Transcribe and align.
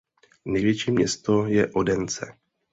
Největší 0.45 0.91
město 0.91 1.45
je 1.45 1.71
Odense. 1.71 2.33